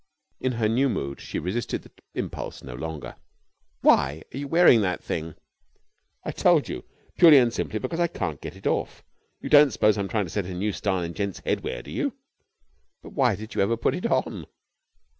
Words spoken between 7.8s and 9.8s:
I can't get it off. You don't